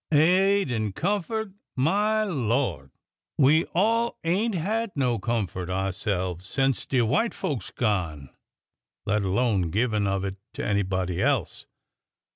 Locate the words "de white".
6.87-7.35